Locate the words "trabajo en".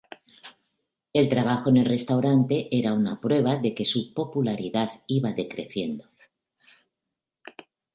1.29-1.77